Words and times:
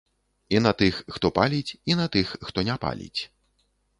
І 0.53 0.61
на 0.67 0.71
тых, 0.79 1.01
хто 1.17 1.31
паліць, 1.35 1.75
і 1.91 1.97
на 2.01 2.07
тых, 2.15 2.33
хто 2.47 2.65
не 2.69 2.79
паліць. 2.87 3.21